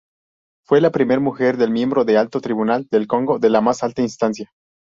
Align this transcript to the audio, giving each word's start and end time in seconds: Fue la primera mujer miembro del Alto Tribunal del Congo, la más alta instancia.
Fue 0.65 0.81
la 0.81 0.89
primera 0.89 1.19
mujer 1.21 1.55
miembro 1.69 2.03
del 2.05 2.17
Alto 2.17 2.41
Tribunal 2.41 2.87
del 2.89 3.05
Congo, 3.05 3.37
la 3.39 3.61
más 3.61 3.83
alta 3.83 4.01
instancia. 4.01 4.51